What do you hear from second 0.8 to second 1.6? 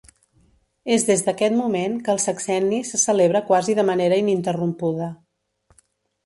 És des d'aquest